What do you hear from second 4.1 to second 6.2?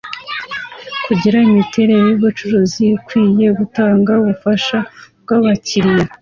ubufaha bwabakiriya,